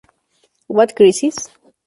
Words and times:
What 0.65 0.95
Crisis?". 0.95 1.47